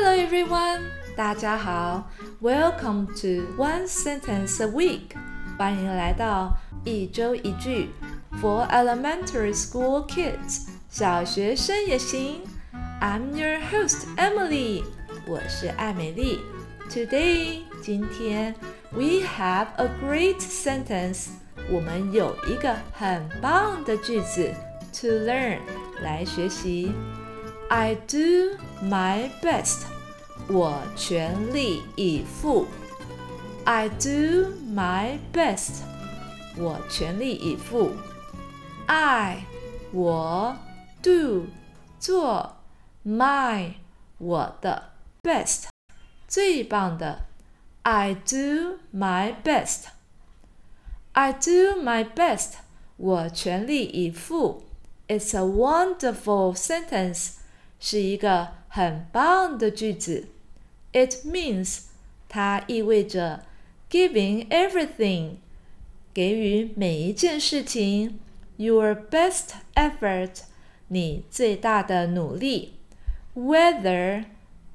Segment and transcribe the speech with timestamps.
[0.00, 0.80] Hello everyone，
[1.16, 2.10] 大家好，
[2.42, 5.16] Welcome to One Sentence a Week，
[5.58, 7.90] 欢迎来到一周一句，
[8.40, 12.42] For elementary school kids，小学生也行。
[13.00, 14.82] I'm your host Emily，
[15.26, 16.40] 我是艾美丽。
[16.90, 18.54] Today，今天，
[18.92, 21.28] we have a great sentence，
[21.70, 24.52] 我们有一个很棒的句子，
[24.92, 25.58] to learn，
[26.02, 26.92] 来学习。
[27.68, 29.86] I do my best，
[30.48, 32.66] 我全力以赴。
[33.64, 35.82] I do my best，
[36.56, 37.92] 我全力以赴。
[38.86, 39.44] I，
[39.92, 40.56] 我，
[41.02, 41.46] do，
[41.98, 42.56] 做，
[43.04, 43.72] my，
[44.18, 44.90] 我的，
[45.22, 45.64] best，
[46.28, 47.26] 最棒的。
[47.82, 52.52] I do my best。I do my best，
[52.96, 54.64] 我全力以赴。
[55.08, 57.34] It's a wonderful sentence.
[57.80, 60.28] 是一个 很棒的句子。
[60.92, 61.80] It means
[62.28, 63.44] 它意味着
[63.90, 65.36] giving everything
[66.14, 68.18] 给予每一件事情
[68.56, 70.40] your best effort
[70.88, 72.74] 你最大的努力。
[73.34, 74.24] Whether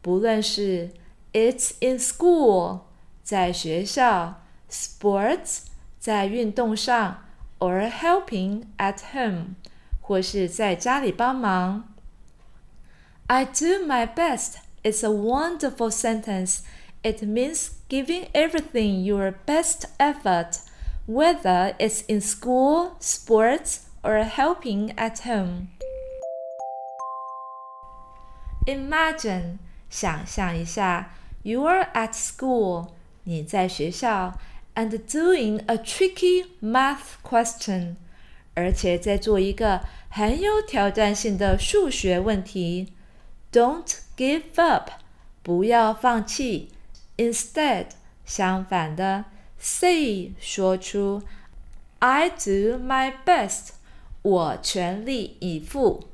[0.00, 0.90] 不论是
[1.32, 2.80] it's in school
[3.22, 5.62] 在学校，sports
[5.98, 7.24] 在运动上，
[7.58, 9.56] or helping at home
[10.00, 11.94] 或是在家里帮忙。
[13.28, 16.62] I do my best is a wonderful sentence.
[17.02, 20.58] It means giving everything your best effort,
[21.06, 25.68] whether it's in school, sports, or helping at home.
[28.66, 32.88] Imagine 想象一下，you are at school
[33.24, 34.38] 你在学校
[34.74, 37.96] and doing a tricky math question，
[38.54, 42.92] 而且在做一个很有挑战性的数学问题。
[43.52, 44.90] don't give up，
[45.42, 46.70] 不要放弃。
[47.16, 47.88] Instead，
[48.24, 49.26] 相反的，
[49.58, 51.22] say 说出，
[52.00, 53.70] I do my best，
[54.22, 56.08] 我全力以赴。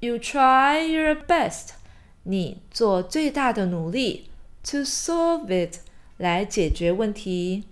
[0.00, 1.70] You try your best，
[2.24, 4.28] 你做最大的努力，
[4.64, 5.78] to solve it，
[6.16, 7.64] 来解决问题。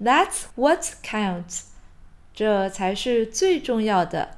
[0.00, 1.62] That's what counts，
[2.34, 4.36] 这才是最重要的。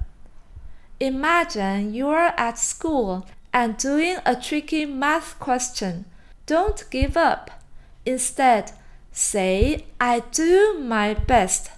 [0.99, 6.05] Imagine you're at school and doing a tricky math question.
[6.47, 7.51] Don't give up.
[8.05, 8.73] Instead,
[9.13, 11.71] say, I do my best.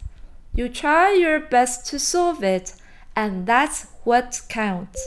[0.55, 2.75] You try your best to solve it,
[3.15, 5.01] and that's what counts.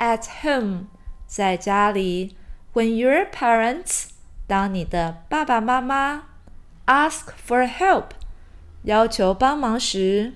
[0.00, 0.88] At home,
[1.26, 2.36] 在家里,
[2.72, 4.08] when your parents,
[4.46, 6.24] 当你的爸爸妈妈
[6.86, 8.10] ask for help,
[8.82, 10.34] 要求帮忙时,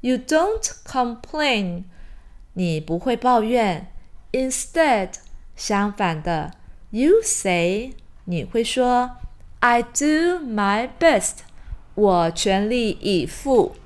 [0.00, 1.84] you don't complain
[2.54, 3.92] 你不会抱怨，
[4.32, 5.14] instead，
[5.54, 6.52] 相反的，
[6.90, 7.92] you say，
[8.24, 9.16] 你会说，
[9.60, 11.38] I do my best，
[11.94, 13.76] 我全力以赴。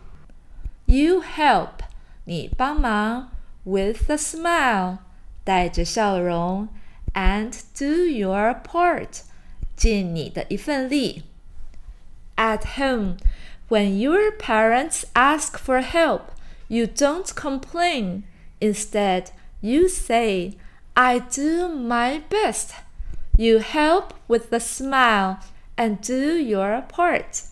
[0.87, 1.85] You help，
[2.25, 3.31] 你帮忙，
[3.65, 4.99] with a smile，
[5.45, 6.69] 带着笑容，
[7.15, 9.21] and do your part，
[9.77, 11.25] 尽你的一份力。
[12.37, 13.17] At home,
[13.69, 16.23] when your parents ask for help,
[16.69, 18.23] you don't complain.
[18.61, 19.31] Instead,
[19.61, 20.55] you say,
[20.95, 22.71] I do my best.
[23.37, 25.39] You help with a smile
[25.77, 27.43] and do your part.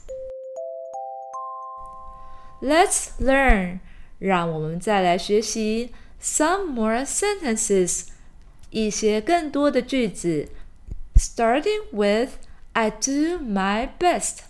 [2.60, 3.80] Let's learn.
[4.18, 8.08] 让我们再来学习 some more sentences.
[8.70, 10.48] 一些更多的句子。
[11.16, 12.32] Starting with
[12.72, 14.40] I do my best.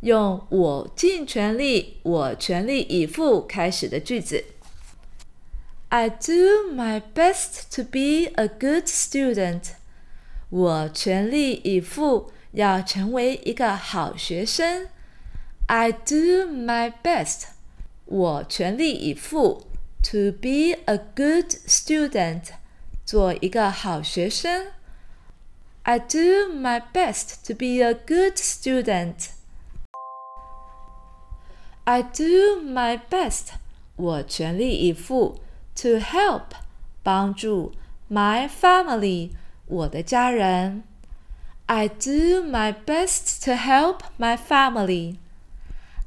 [0.00, 4.44] 用我尽全力，我全力以赴开始的句子。
[5.94, 9.74] I do my best to be a good student.
[10.48, 14.88] 我全力以赴要成为一个好学生。
[15.66, 17.48] I do my best.
[18.06, 19.66] 我全力以赴
[20.02, 22.54] to be a good student.
[23.04, 24.68] 做一个好学生。
[25.82, 29.30] I do my best to be a good student.
[31.84, 33.48] I do my best.
[33.96, 35.40] 我全力以赴。
[35.76, 36.54] to help
[37.02, 37.72] 帮助
[38.10, 39.30] my family
[39.66, 40.84] 我的家人。
[41.66, 45.16] I do my best to help my family.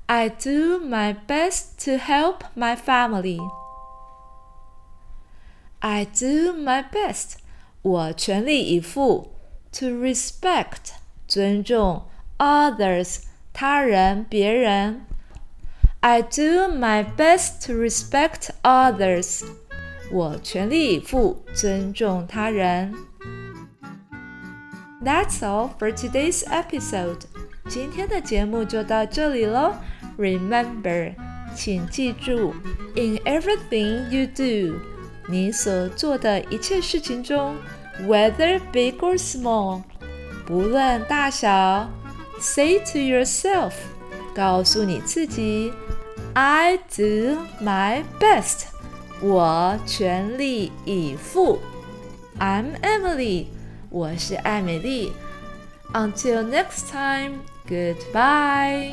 [0.08, 3.40] I do my best to help my family.
[5.80, 7.38] I do my best.
[7.82, 9.32] 我全力以赴
[9.72, 10.94] to respect
[11.28, 12.06] 尊重
[12.38, 13.24] others
[13.54, 15.06] 他人别人。
[16.02, 19.44] I do my best to respect others.
[20.12, 22.94] 我全力以赴尊重他人。
[25.04, 27.22] That's all for today's episode.
[27.68, 29.76] 今天的节目就到这里喽。
[30.18, 31.14] Remember，
[31.56, 32.54] 请记住，
[32.96, 34.80] in everything you do，
[35.28, 37.58] 你所做的一切事情中，
[38.04, 39.82] whether big or small，
[40.46, 41.90] 不论大小，
[42.40, 43.74] say to yourself，
[44.34, 45.74] 告诉你自己
[46.34, 48.66] ，I do my best，
[49.22, 51.60] 我全力以赴。
[52.40, 53.48] I'm Emily，
[53.90, 55.14] 我是艾美丽。
[55.94, 58.92] Until next time, goodbye.